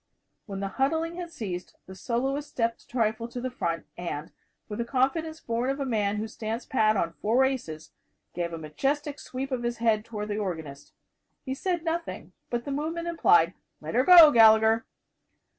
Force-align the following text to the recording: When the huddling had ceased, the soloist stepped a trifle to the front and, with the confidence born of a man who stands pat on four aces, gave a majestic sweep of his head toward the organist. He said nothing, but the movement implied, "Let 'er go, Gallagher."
When 0.47 0.61
the 0.61 0.67
huddling 0.79 1.17
had 1.17 1.29
ceased, 1.31 1.75
the 1.85 1.93
soloist 1.93 2.49
stepped 2.49 2.81
a 2.81 2.87
trifle 2.87 3.27
to 3.27 3.39
the 3.39 3.51
front 3.51 3.85
and, 3.95 4.31
with 4.67 4.79
the 4.79 4.83
confidence 4.83 5.39
born 5.39 5.69
of 5.69 5.79
a 5.79 5.85
man 5.85 6.15
who 6.15 6.27
stands 6.27 6.65
pat 6.65 6.97
on 6.97 7.13
four 7.13 7.45
aces, 7.45 7.91
gave 8.33 8.51
a 8.51 8.57
majestic 8.57 9.19
sweep 9.19 9.51
of 9.51 9.61
his 9.61 9.77
head 9.77 10.03
toward 10.03 10.29
the 10.29 10.39
organist. 10.39 10.93
He 11.45 11.53
said 11.53 11.83
nothing, 11.85 12.33
but 12.49 12.65
the 12.65 12.71
movement 12.71 13.09
implied, 13.09 13.53
"Let 13.79 13.95
'er 13.95 14.03
go, 14.03 14.31
Gallagher." 14.31 14.87